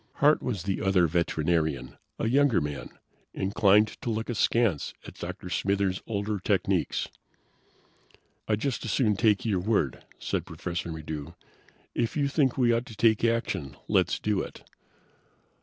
Hart 0.13 0.41
was 0.41 0.63
the 0.63 0.81
other 0.81 1.05
veterinarian, 1.05 1.95
a 2.17 2.27
younger 2.27 2.59
man, 2.59 2.89
inclined 3.35 4.01
to 4.01 4.09
look 4.09 4.31
askance 4.31 4.95
at 5.05 5.13
Dr. 5.13 5.47
Smithers' 5.47 6.01
older 6.07 6.39
techniques. 6.39 7.07
"I'd 8.47 8.61
just 8.61 8.83
as 8.83 8.89
soon 8.91 9.15
take 9.15 9.45
your 9.45 9.59
word," 9.59 10.03
said 10.17 10.43
Professor 10.43 10.91
Maddox. 10.91 11.33
"If 11.93 12.17
you 12.17 12.27
think 12.29 12.57
we 12.57 12.73
ought 12.73 12.87
to 12.87 12.95
take 12.97 13.23
action, 13.23 13.77
let's 13.87 14.17
do 14.17 14.41
it." 14.41 14.67